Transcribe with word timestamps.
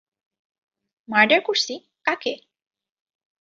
Murder 1.09 1.39
করছি 1.43 1.73
-কাকে? 2.05 2.33